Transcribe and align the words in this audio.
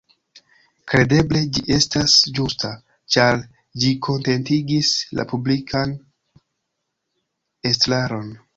Kredeble 0.91 1.41
ĝi 1.57 1.61
estas 1.75 2.15
ĝusta, 2.39 2.71
ĉar 3.15 3.37
ĝi 3.83 3.93
kontentigis 4.09 4.91
la 5.21 5.27
publikan 5.35 5.97
estraron. 7.73 8.35